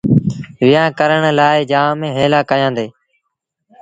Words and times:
ويهآݩ 0.63 0.95
ڪرڻ 0.99 1.21
لآ 1.37 1.47
جآم 1.71 1.99
هيٚلآ 2.17 2.39
ڪيآݩدي۔ 2.49 2.87